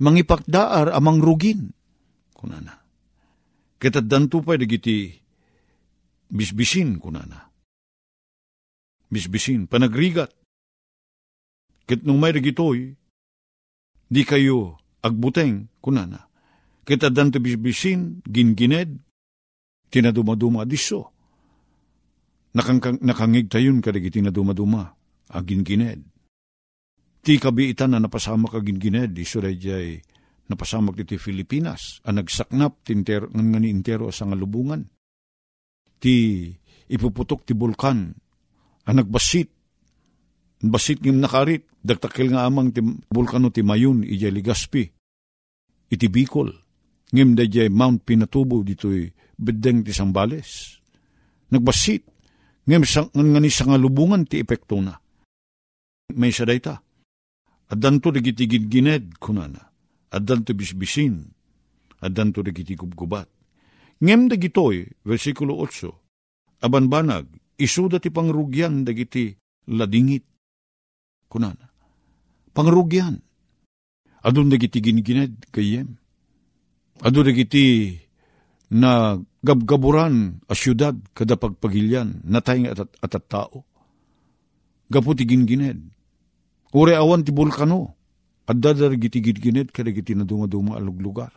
Mangipakdaar 0.02 0.90
amang 0.90 1.22
rugin. 1.22 1.70
Kunana. 2.34 2.82
Kitaddan 3.78 4.26
tupay 4.26 4.58
dagiti 4.58 5.12
bisbisin 6.28 6.98
kunana. 6.98 7.49
Bisbisin, 9.10 9.66
panagrigat. 9.66 10.30
Kit 11.84 12.06
nung 12.06 12.22
may 12.22 12.30
dagitoy, 12.30 12.94
di 14.06 14.22
kayo 14.22 14.78
agbuteng 15.02 15.66
kunana. 15.82 16.30
Kitaddan 16.86 17.34
to 17.34 17.42
bisbisin, 17.42 18.22
gingined, 18.22 19.02
tinaduma-duma 19.90 20.62
diso 20.62 21.10
Nakang, 22.50 22.98
nakangig 23.06 23.46
tayon 23.46 23.78
kadagiti 23.78 24.18
na 24.18 24.34
dumaduma, 24.34 24.90
agin 25.30 25.62
gined. 25.62 26.02
Ti 27.22 27.38
kabiitan 27.38 27.94
na 27.94 28.02
napasama 28.02 28.50
kagin 28.50 28.82
gined, 28.82 29.14
iso 29.14 29.38
jay 29.38 30.02
napasamak 30.50 30.98
ti 31.06 31.14
Filipinas, 31.14 32.02
ang 32.02 32.18
nagsaknap 32.18 32.82
ti 32.82 32.90
inter, 32.90 33.30
nga 33.30 33.58
ni 33.62 33.70
intero 33.70 34.10
sa 34.10 34.26
ngalubungan. 34.26 34.82
Ti 36.02 36.14
ipuputok 36.90 37.46
ti 37.46 37.54
bulkan, 37.54 38.10
nagbasit, 38.92 39.48
basit 40.60 41.00
ngim 41.00 41.20
nakarit, 41.20 41.64
dagtakil 41.80 42.32
nga 42.32 42.44
amang 42.44 42.72
ti 42.72 42.80
bulkano 43.08 43.48
ti 43.48 43.64
Mayon, 43.64 44.04
ijay 44.04 44.32
Ligaspi, 44.32 44.84
iti 45.90 46.06
Bicol, 46.08 46.52
ngim 47.12 47.34
da 47.34 47.44
Mount 47.68 48.04
Pinatubo 48.04 48.62
dito'y 48.62 49.08
bedeng 49.36 49.82
ti 49.84 49.92
Sambales. 49.96 50.78
Nagbasit, 51.50 52.04
ngem 52.68 52.84
nga 52.86 53.40
ni 53.40 53.50
sangalubungan 53.50 54.28
ti 54.28 54.38
epekto 54.38 54.78
na. 54.78 54.94
May 56.14 56.30
sa 56.30 56.46
dayta. 56.46 56.78
Addan 57.70 58.02
to 58.02 58.10
digiti 58.10 58.46
gined 58.46 59.18
kunana. 59.22 59.62
Addan 60.10 60.42
to 60.42 60.54
bisbisin. 60.54 61.22
Addan 62.02 62.34
to 62.34 62.42
digiti 62.42 62.74
gubgubat. 62.74 63.30
Ngem 64.02 64.26
dagitoy, 64.26 64.88
versikulo 65.04 65.60
8, 65.62 66.64
abanbanag, 66.64 67.28
isuda 67.60 68.00
ti 68.00 68.08
pangrugyan 68.08 68.82
dagiti 68.82 69.36
ladingit. 69.68 70.24
Kunana. 71.30 71.68
Pangrugyan. 72.56 73.20
Adun 74.24 74.50
dagiti 74.50 74.80
gingined 74.80 75.46
kayem. 75.52 75.94
Adun 77.04 77.24
dagiti 77.28 77.96
na 78.70 79.16
gabgaburan 79.44 80.42
a 80.48 80.54
syudad 80.54 80.94
kada 81.14 81.36
pagpagilyan 81.36 82.24
natay 82.24 82.66
at, 82.66 82.80
at, 82.82 83.14
at 83.14 83.24
tao. 83.28 83.64
Gaputi 84.90 85.28
gingined. 85.28 85.92
Ure 86.74 86.94
awan 86.94 87.22
ti 87.22 87.30
bulkano 87.30 87.94
at 88.46 88.58
dadar 88.58 88.94
giti 88.98 89.22
gingined 89.22 89.70
kada 89.70 89.94
giti 89.94 90.18
na 90.18 90.26
dumaduma 90.26 90.74
alug 90.78 90.98
lugar. 90.98 91.30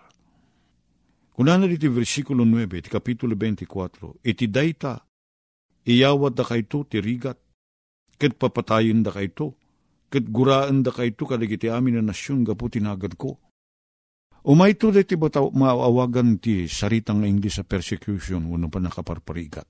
Kunana 1.34 1.66
diti 1.66 1.90
versikulo 1.90 2.46
9, 2.46 2.82
ti 2.86 2.90
kapitulo 2.94 3.34
24, 3.34 4.22
iti 4.22 4.46
dayta, 4.46 5.02
iyawad 5.84 6.36
da 6.36 6.44
kayto 6.48 6.88
ti 6.88 7.00
rigat, 7.04 7.40
ket 8.20 8.36
papatayin 8.40 9.04
da 9.04 9.12
kayto, 9.12 9.56
ket 10.12 10.28
guraan 10.30 10.84
da 10.84 10.92
kayto 10.92 11.28
kadagiti 11.28 11.68
amin 11.68 12.00
na 12.00 12.12
nasyon 12.14 12.44
gaputi 12.44 12.80
nagad 12.80 13.16
ko 13.20 13.40
Umay 14.44 14.76
to 14.76 14.92
ti 14.92 15.16
bata 15.16 15.40
maawagan 15.40 16.36
ti 16.36 16.68
saritang 16.68 17.24
English 17.24 17.56
sa 17.56 17.64
persecution 17.64 18.44
uno 18.44 18.68
pa 18.68 18.84
nakaparparigat. 18.84 19.64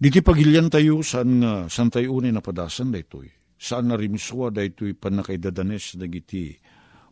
Diti 0.00 0.24
pagilyan 0.24 0.72
tayo 0.72 1.04
saan 1.04 1.44
nga 1.44 1.68
san 1.68 1.92
tayo 1.92 2.16
unay 2.16 2.32
napadasan 2.32 2.88
da 2.88 2.96
ito'y. 2.96 3.28
saan 3.60 3.92
na 3.92 4.00
rimswa 4.00 4.48
da 4.48 4.64
ito'y 4.64 4.96
panakaidadanes 4.96 5.94
dagiti 6.00 6.56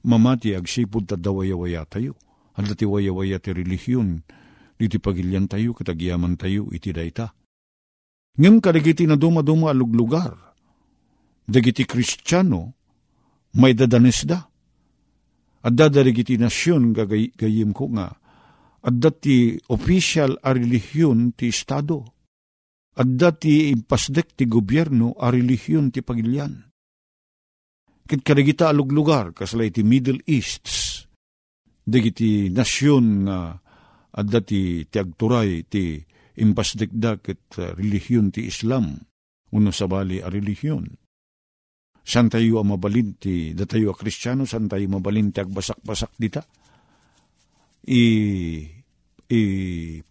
mamati 0.08 0.56
agsipod 0.56 1.04
ta 1.04 1.20
dawayawaya 1.20 1.84
tayo. 1.84 2.16
At 2.56 2.66
dati 2.66 2.82
wayawaya 2.88 3.38
ti 3.38 3.54
relihiyon, 3.54 4.24
diti 4.80 4.96
pagilyan 4.96 5.44
tayo, 5.44 5.76
katagyaman 5.76 6.40
tayo, 6.40 6.72
iti 6.72 6.88
dayta. 6.88 7.28
Ngem 8.40 8.64
kadagiti 8.64 9.04
na 9.04 9.20
dumaduma 9.20 9.68
aluglugar, 9.68 10.32
dagiti 11.44 11.84
kristyano, 11.84 12.72
may 13.60 13.76
dadanes 13.76 14.24
da. 14.24 14.48
At 15.60 15.76
dadarigiti 15.76 16.40
nasyon 16.40 16.96
gagayim 16.96 17.76
ko 17.76 17.92
nga, 17.92 18.08
at 18.80 18.96
dati 18.96 19.60
official 19.68 20.40
a 20.40 20.56
relihiyon 20.56 21.36
ti 21.36 21.52
Estado, 21.52 22.00
at 22.96 23.04
dati 23.04 23.68
impasdek 23.68 24.40
ti 24.40 24.48
gobyerno 24.48 25.20
a 25.20 25.28
relihiyon 25.28 25.92
ti 25.92 26.00
pagilyan. 26.00 26.56
Kit 28.08 28.24
kadagita 28.24 28.72
alug 28.72 28.88
lugar, 28.96 29.36
kaslay 29.36 29.68
ti 29.68 29.84
Middle 29.84 30.24
East, 30.24 30.64
dagiti 31.84 32.48
nasyon 32.48 33.04
nga 33.28 33.60
at 34.10 34.26
dati 34.26 34.86
ti 34.86 34.96
agturay 34.98 35.66
ti 35.70 36.00
impasdek 36.40 36.90
da 36.94 37.18
ket 37.20 37.58
uh, 37.58 37.74
relihiyon 37.76 38.34
ti 38.34 38.46
Islam, 38.46 38.96
uno 39.54 39.70
sa 39.70 39.86
bali 39.86 40.22
a 40.22 40.30
relihiyon. 40.30 40.86
San 42.00 42.32
tayo 42.32 42.58
a 42.58 42.64
mabalin 42.64 43.20
ti 43.20 43.52
datayo 43.54 43.92
a 43.92 43.98
kristyano, 43.98 44.48
san 44.48 44.66
tayo 44.66 44.88
mabalin 44.88 45.30
ti 45.30 45.38
agbasak-basak 45.42 46.16
dita? 46.16 46.42
I, 47.86 48.04
i 49.30 49.42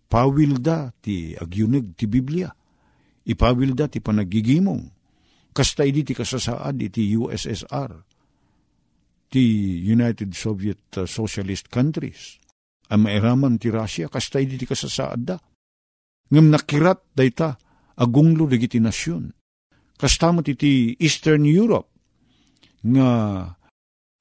pawil 0.09 0.57
da 0.63 0.89
ti 0.89 1.37
agyuneg 1.37 1.93
ti 1.93 2.05
Biblia 2.09 2.49
ipawil 3.29 3.77
da 3.77 3.85
ti 3.85 4.01
panagigimong. 4.01 4.83
Kasta 5.53 5.85
idi 5.85 6.05
ti 6.05 6.13
kasasaad 6.17 6.77
iti 6.81 7.13
USSR, 7.13 7.91
ti 9.29 9.43
United 9.85 10.33
Soviet 10.33 10.97
uh, 10.97 11.05
Socialist 11.05 11.69
Countries. 11.69 12.37
Ang 12.89 13.05
mairaman 13.05 13.61
ti 13.61 13.69
Russia, 13.69 14.09
kasta 14.09 14.41
idi 14.41 14.57
ti 14.57 14.65
kasasaad 14.65 15.21
da. 15.21 15.37
Ngam 16.29 16.49
nakirat 16.49 17.13
dayta, 17.13 17.53
agunglo 18.01 18.49
dagiti 18.49 18.81
nasyon. 18.81 19.29
Kastamot 19.99 20.47
iti 20.47 20.95
Eastern 20.97 21.45
Europe, 21.45 21.91
nga 22.81 23.43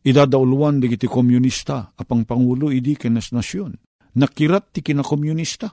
idadauluan 0.02 0.83
dagiti 0.83 1.07
komunista, 1.07 1.94
apang 1.96 2.26
pangulo 2.26 2.68
idi 2.68 2.98
kenas 2.98 3.31
nasyon. 3.33 3.72
Nakirat 4.18 4.74
ti 4.74 4.81
kinakomunista. 4.83 5.70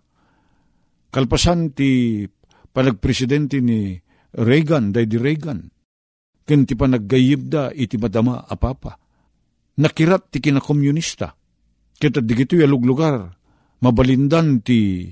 Kalpasan 1.09 1.73
ti 1.73 2.21
panagpresidente 2.69 3.63
ni 3.63 3.95
Reagan, 4.35 4.91
day 4.91 5.07
di 5.07 5.17
Reagan. 5.17 5.59
Ken 6.45 6.61
ti 6.67 6.77
panaggayib 6.77 7.41
da 7.49 7.71
iti 7.73 7.97
madama 7.97 8.45
apapa. 8.45 8.93
Nakirat 9.81 10.29
ti 10.29 10.37
kinakomunista. 10.43 11.33
Kita 11.95 12.19
digito 12.19 12.59
yalug 12.59 12.83
lugar, 12.83 13.35
mabalindan 13.79 14.59
ti 14.61 15.09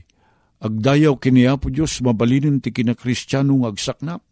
agdayaw 0.59 1.15
kiniapo 1.19 1.71
Diyos, 1.71 2.03
mabalinin 2.03 2.59
ti 2.59 2.75
kinakristyano 2.75 3.63
agsaknap. 3.67 4.23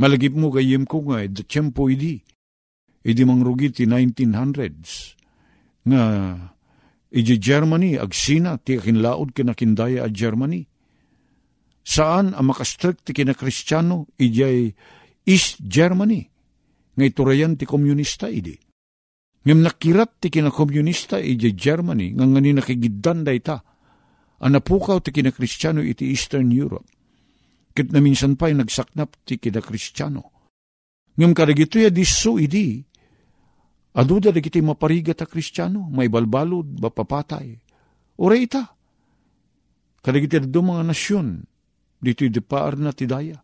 Malagip 0.00 0.32
mo 0.32 0.48
gayim 0.48 0.88
ko 0.88 1.04
nga, 1.10 1.26
the 1.28 1.44
tiyempo 1.44 1.90
idi. 1.90 2.22
Idi 3.04 3.22
mangrugi 3.26 3.68
ti 3.74 3.84
1900s. 3.84 5.18
Nga, 5.84 6.02
iji 7.12 7.36
Germany, 7.36 8.00
agsina, 8.00 8.56
ti 8.56 8.80
akinlaod 8.80 9.36
kinakindaya 9.36 10.06
a 10.06 10.08
Germany 10.08 10.70
saan 11.90 12.36
ang 12.36 12.52
makastrict 12.52 13.08
ti 13.08 13.12
kinakristyano 13.16 14.06
ijay 14.20 14.70
East 15.26 15.60
Germany 15.64 16.28
nga 16.94 17.04
iturayan 17.04 17.56
ti 17.56 17.64
komunista 17.64 18.28
idi. 18.28 18.56
Ngam 19.40 19.64
nakirat 19.64 20.20
ti 20.20 20.28
kinakomunista 20.28 21.16
ijay 21.16 21.56
Germany 21.56 22.12
nga 22.12 22.28
nga 22.28 22.40
ni 22.44 22.52
nakigiddan 22.52 23.24
da 23.24 23.32
ita 23.32 23.56
anapukaw 24.40 25.00
ti 25.00 25.12
kinakristyano 25.12 25.80
iti 25.80 26.12
Eastern 26.12 26.52
Europe. 26.52 26.88
Kit 27.72 27.92
na 27.92 28.04
minsan 28.04 28.36
pa'y 28.36 28.52
nagsaknap 28.52 29.16
ti 29.24 29.40
kinakristyano. 29.40 30.22
Ngam 31.16 31.32
kadagito 31.36 31.76
ya 31.80 31.92
diso 31.92 32.40
idi, 32.40 32.80
aduda 33.96 34.32
da 34.32 34.40
kiti 34.40 34.60
mapariga 34.64 35.12
ta 35.12 35.28
kristyano, 35.28 35.88
may 35.92 36.08
balbalod, 36.08 36.80
bapapatay. 36.80 37.48
Ure 38.20 38.36
ita. 38.36 38.64
Kadagiti 40.00 40.40
do 40.48 40.60
mga 40.64 40.84
nasyon, 40.84 41.44
dito 42.00 42.24
dipaar 42.24 42.80
na 42.80 42.92
ti 42.92 43.04
daya. 43.04 43.36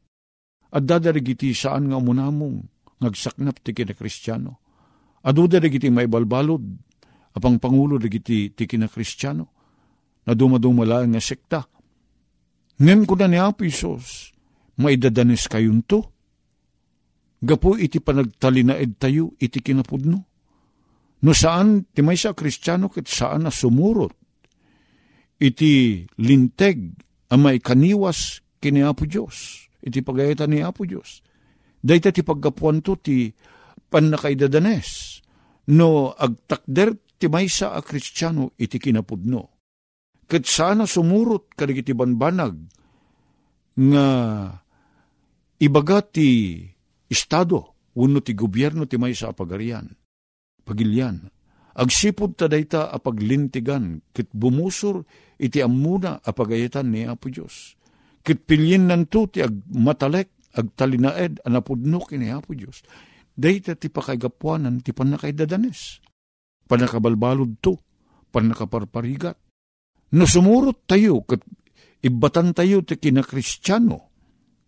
At 0.73 0.83
dadarigiti 0.85 1.53
saan 1.53 1.93
nga 1.93 2.01
umunamong 2.01 2.57
ngagsaknap 3.01 3.61
ti 3.61 3.77
kina 3.77 3.93
kristyano. 3.93 4.65
Adu 5.27 5.51
darigiti 5.51 5.91
may 5.91 6.07
balbalod, 6.07 6.62
apang 7.35 7.59
pangulo 7.59 7.99
dagiti 7.99 8.55
ti 8.55 8.65
kina 8.65 8.87
kristyano, 8.87 9.45
na 10.27 10.33
dumadumala 10.35 11.03
nga 11.07 11.23
sekta. 11.23 11.67
Ngem 12.79 13.03
ko 13.09 13.15
na 13.19 13.27
ni 13.27 13.39
Apisos, 13.41 14.31
maidadanes 14.79 15.51
kayon 15.51 15.83
to. 15.83 16.05
Gapo 17.43 17.77
iti 17.77 18.01
panagtalinaed 18.01 18.97
tayo 18.97 19.35
iti 19.39 19.61
kinapudno. 19.61 20.19
No 21.23 21.33
saan 21.33 21.89
ti 21.91 22.05
may 22.05 22.17
sa 22.17 22.37
kristyano 22.37 22.93
ket 22.93 23.09
saan 23.09 23.49
na 23.49 23.53
sumurot. 23.53 24.12
Iti 25.37 26.05
linteg 26.21 26.97
amay 27.33 27.61
kaniwas 27.61 28.41
kini 28.61 28.85
Apo 28.85 29.05
Diyos. 29.05 29.69
Iti 29.85 30.01
pagayatan 30.01 30.51
ni 30.53 30.61
Apo 30.65 30.85
Diyos. 30.85 31.21
Dahita 31.81 32.12
ti 32.12 32.25
pagkapuan 32.25 32.81
to 32.81 32.97
ti 32.99 33.31
panakaidadanes. 33.89 35.15
No 35.66 36.14
agtakder 36.14 36.94
ti 37.18 37.26
maysa 37.26 37.74
a 37.74 37.81
kristyano 37.83 38.55
iti 38.61 38.79
kinapudno. 38.79 39.42
Kat 40.26 40.44
sana 40.46 40.87
sumurot 40.87 41.55
kadigiti 41.55 41.94
banbanag 41.94 42.55
nga 43.76 44.07
ibaga 45.62 45.98
ti 46.02 46.62
estado 47.07 47.90
uno 47.96 48.18
ti 48.20 48.35
gobyerno 48.35 48.87
ti 48.87 48.98
maysa 48.98 49.31
a 49.31 49.35
pagarian. 49.35 49.87
Pagilyan. 50.66 51.31
Agsipod 51.76 52.35
ta 52.40 52.48
dayta 52.48 52.88
a 52.90 52.98
paglintigan 52.98 54.00
ket 54.11 54.33
bumusor 54.33 55.05
iti 55.37 55.61
amuna 55.61 56.18
a 56.24 56.31
pagayatan 56.33 56.88
ni 56.88 57.05
Apo 57.05 57.29
Diyos 57.29 57.76
Kit 58.26 58.42
pilyin 58.42 58.90
nanto 58.90 59.31
ti 59.31 59.38
ag 59.38 59.55
matalek, 59.70 60.50
ag 60.59 60.74
talinaed, 60.74 61.46
anapudno 61.46 62.02
kini 62.02 62.35
Apo 62.35 62.59
Diyos. 62.59 62.83
Dayta 63.37 63.77
ti 63.77 63.92
pakaigapuanan 63.92 64.81
ti 64.81 64.96
panakaidadanes. 64.96 66.01
Panakabalbalod 66.64 67.61
to, 67.61 67.77
panakaparparigat. 68.33 69.37
No 70.16 70.25
sumurot 70.25 70.88
tayo, 70.88 71.20
kat 71.29 71.44
ibatan 72.01 72.57
tayo 72.57 72.81
ti 72.83 72.96
kinakristyano, 72.96 73.99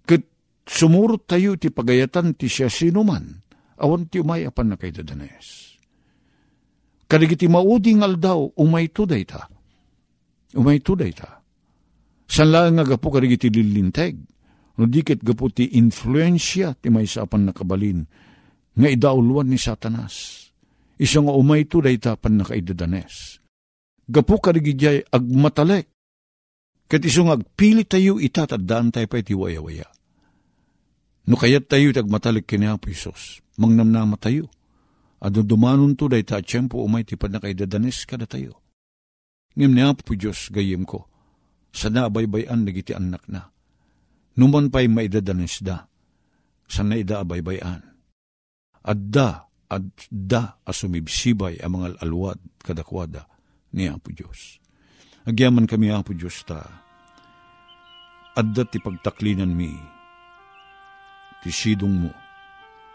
kat 0.04 0.22
sumurot 0.68 1.24
tayo 1.24 1.57
ti 1.57 1.72
pagayatan 1.72 2.37
ti 2.37 2.46
siya 2.46 2.68
sinuman, 2.68 3.24
awan 3.81 4.07
ti 4.12 4.20
umay 4.20 4.44
apan 4.44 4.76
nakaidadanes. 4.76 5.81
Kadigiti 7.09 7.48
mauding 7.48 8.04
aldaw, 8.04 8.52
umay 8.61 8.92
to 8.92 9.09
dayta. 9.09 9.48
Umay 10.52 10.85
to 10.85 10.92
dayta 10.92 11.38
San 12.28 12.52
lang 12.52 12.76
nga 12.76 12.85
gapo 12.85 13.09
karigiti 13.09 13.48
lilinteg. 13.48 14.20
No 14.78 14.87
dikit 14.87 15.24
gapo 15.24 15.48
ti 15.48 15.74
influensya 15.81 16.76
ti 16.76 16.92
may 16.92 17.09
sapan 17.09 17.48
nakabalin. 17.48 18.04
Nga 18.79 18.88
idauluan 18.95 19.51
ni 19.51 19.59
satanas. 19.59 20.47
Isa 20.99 21.19
nga 21.19 21.35
umay 21.35 21.67
to 21.67 21.83
day 21.83 21.99
tapan 21.99 22.38
nakaidadanes. 22.38 23.43
Gapo 24.07 24.38
karigijay 24.38 25.05
agmatalek. 25.11 25.91
Kat 26.88 27.05
iso 27.05 27.27
nga 27.27 27.37
agpili 27.37 27.85
tayo 27.85 28.17
itatadaan 28.17 28.88
tayo 28.95 29.05
pa 29.11 29.21
iti 29.21 29.37
waya-waya. 29.37 29.85
No 31.29 31.37
kayat 31.37 31.69
tayo 31.69 31.93
tagmatalik 31.93 32.49
kini 32.49 32.64
Apo 32.64 32.88
Isos. 32.88 33.45
Mangnamnama 33.61 34.17
tayo. 34.17 34.49
Ado 35.21 35.45
dumanon 35.45 35.93
to 35.99 36.09
day 36.09 36.25
ta 36.25 36.41
tiyempo 36.41 36.81
umay 36.81 37.05
ti 37.05 37.21
panakaidadanes 37.21 38.09
kada 38.09 38.25
tayo. 38.25 38.57
Ngem 39.53 39.77
ni 39.77 39.83
Apo 39.85 40.17
Diyos 40.17 40.49
gayem 40.49 40.88
ko 40.88 41.05
sana 41.79 42.09
abaybayan 42.09 42.64
nagiti 42.64 42.91
anak 42.97 43.25
na. 43.29 43.49
Numan 44.38 44.71
pa'y 44.71 44.87
maidadanis 44.87 45.62
da, 45.62 45.91
sana 46.71 46.95
ida 46.95 47.23
abaybayan. 47.23 47.83
Adda, 48.88 49.44
adda 49.68 50.64
asumibsibay 50.64 51.61
ang 51.61 51.77
mga 51.77 52.01
alwad 52.01 52.40
kadakwada 52.64 53.29
ni 53.77 53.85
Apo 53.85 54.09
Diyos. 54.09 54.57
Agyaman 55.29 55.68
kami 55.68 55.92
Apo 55.92 56.16
Diyos 56.16 56.40
ta, 56.48 56.64
adda 58.33 58.64
ti 58.64 58.81
pagtaklinan 58.81 59.53
mi, 59.53 59.77
ti 61.44 61.53
sidong 61.53 62.09
mo, 62.09 62.12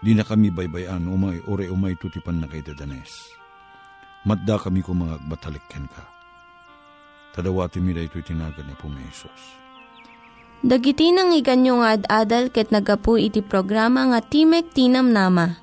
di 0.02 0.18
na 0.18 0.26
kami 0.26 0.50
baybayan, 0.50 1.06
umay, 1.06 1.38
ore 1.46 1.70
umay 1.70 1.94
tutipan 2.02 2.42
na 2.42 2.50
kay 2.50 2.66
dadanes. 2.66 3.30
Matda 4.26 4.58
kami 4.58 4.82
kung 4.82 5.04
mga 5.04 5.20
agbatalikken 5.20 5.86
ka 5.92 6.14
Tadawati 7.34 7.82
mi 7.82 7.98
da 7.98 8.02
ito'y 8.06 8.22
tinagan 8.22 8.70
ni 8.70 8.78
Pumesos. 8.78 9.42
Dagiti 10.62 11.10
nang 11.10 11.34
iganyo 11.34 11.82
nga 11.82 11.98
ad-adal 11.98 12.54
ket 12.54 12.70
nagapu 12.70 13.18
iti 13.18 13.42
programa 13.42 14.06
nga 14.14 14.22
Timek 14.22 14.70
Tinam 14.72 15.10
Nama. 15.10 15.63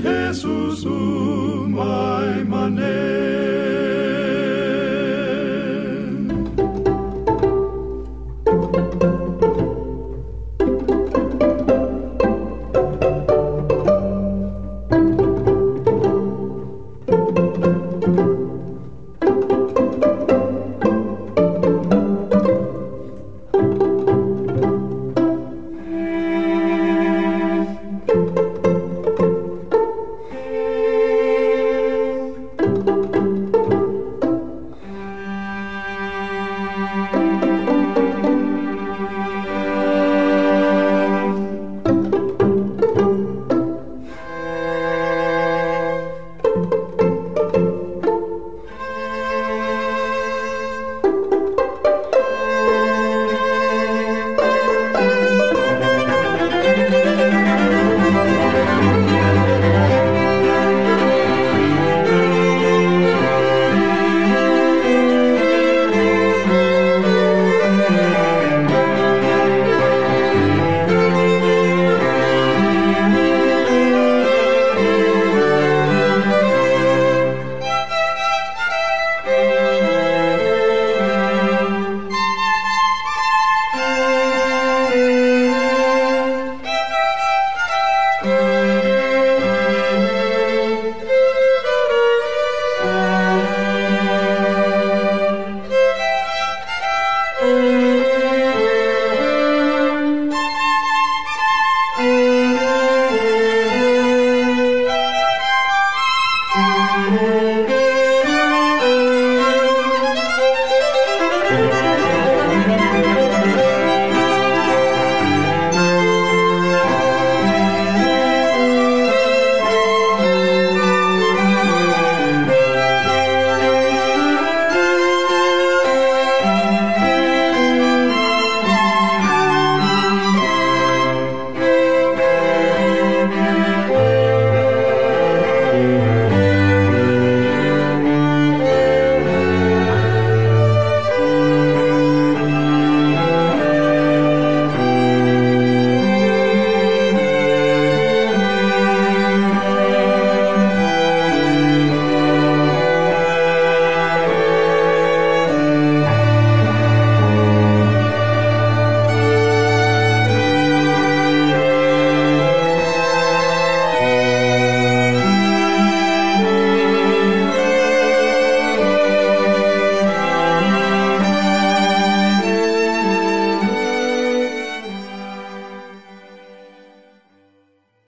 ni 0.00 0.08
Jesus 0.08 0.84
umay 0.84 2.44